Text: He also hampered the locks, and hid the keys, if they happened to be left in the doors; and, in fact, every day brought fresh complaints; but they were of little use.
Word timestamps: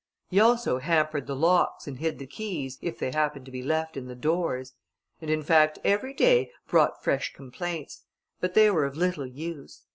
He 0.31 0.39
also 0.39 0.79
hampered 0.79 1.27
the 1.27 1.35
locks, 1.35 1.85
and 1.85 1.99
hid 1.99 2.17
the 2.17 2.25
keys, 2.25 2.79
if 2.81 2.97
they 2.97 3.11
happened 3.11 3.45
to 3.45 3.51
be 3.51 3.61
left 3.61 3.95
in 3.95 4.07
the 4.07 4.15
doors; 4.15 4.73
and, 5.21 5.29
in 5.29 5.43
fact, 5.43 5.77
every 5.83 6.11
day 6.15 6.49
brought 6.65 7.03
fresh 7.03 7.31
complaints; 7.33 8.01
but 8.39 8.55
they 8.55 8.71
were 8.71 8.85
of 8.85 8.97
little 8.97 9.27
use. 9.27 9.83